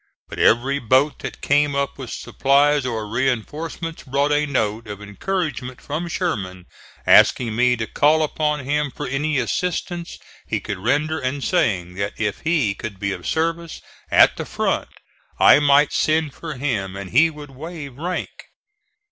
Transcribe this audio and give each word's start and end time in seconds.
But 0.29 0.39
every 0.39 0.79
boat 0.79 1.19
that 1.19 1.41
came 1.43 1.75
up 1.75 1.99
with 1.99 2.09
supplies 2.09 2.87
or 2.87 3.07
reinforcements 3.07 4.01
brought 4.01 4.31
a 4.31 4.47
note 4.47 4.87
of 4.87 4.99
encouragement 4.99 5.79
from 5.79 6.07
Sherman, 6.07 6.65
asking 7.05 7.55
me 7.55 7.75
to 7.75 7.85
call 7.85 8.23
upon 8.23 8.65
him 8.65 8.89
for 8.89 9.05
any 9.07 9.37
assistance 9.37 10.17
he 10.47 10.59
could 10.59 10.79
render 10.79 11.19
and 11.19 11.43
saying 11.43 11.93
that 11.97 12.13
if 12.17 12.39
he 12.39 12.73
could 12.73 12.97
be 12.99 13.11
of 13.11 13.27
service 13.27 13.79
at 14.09 14.37
the 14.37 14.45
front 14.45 14.87
I 15.39 15.59
might 15.59 15.93
send 15.93 16.33
for 16.33 16.55
him 16.55 16.95
and 16.95 17.11
he 17.11 17.29
would 17.29 17.51
waive 17.51 17.97
rank. 17.99 18.45